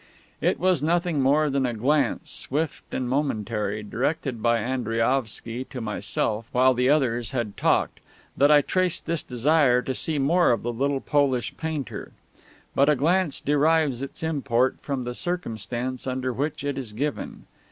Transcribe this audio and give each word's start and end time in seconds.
It 0.41 0.59
was 0.59 0.79
to 0.79 0.87
nothing 0.87 1.21
more 1.21 1.47
than 1.51 1.63
a 1.63 1.75
glance, 1.75 2.31
swift 2.31 2.91
and 2.91 3.07
momentary, 3.07 3.83
directed 3.83 4.41
by 4.41 4.57
Andriaovsky 4.57 5.63
to 5.65 5.79
myself 5.79 6.47
while 6.51 6.73
the 6.73 6.89
others 6.89 7.29
had 7.37 7.55
talked, 7.55 7.99
that 8.35 8.49
I 8.49 8.61
traced 8.63 9.05
this 9.05 9.21
desire 9.21 9.83
to 9.83 9.93
see 9.93 10.17
more 10.17 10.53
of 10.53 10.63
the 10.63 10.73
little 10.73 11.01
Polish 11.01 11.55
painter; 11.55 12.13
but 12.73 12.89
a 12.89 12.95
glance 12.95 13.39
derives 13.39 14.01
its 14.01 14.23
import 14.23 14.77
from 14.81 15.03
the 15.03 15.13
circumstance 15.13 16.07
under 16.07 16.33
which 16.33 16.63
it 16.63 16.79
is 16.79 16.93
given. 16.93 17.45